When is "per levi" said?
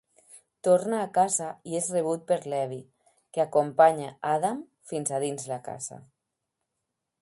2.33-2.81